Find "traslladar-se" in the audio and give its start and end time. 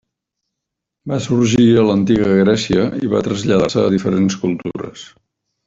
3.29-3.85